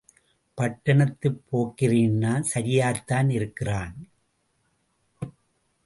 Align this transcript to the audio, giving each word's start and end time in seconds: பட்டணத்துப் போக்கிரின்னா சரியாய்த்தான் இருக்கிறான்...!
பட்டணத்துப் 0.57 1.41
போக்கிரின்னா 1.51 2.33
சரியாய்த்தான் 2.55 3.29
இருக்கிறான்...! 3.29 3.95